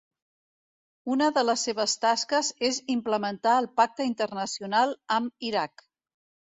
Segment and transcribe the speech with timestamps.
[1.15, 5.91] Una de les seves tasques és implementar el Pacte Internacional amb Iraq.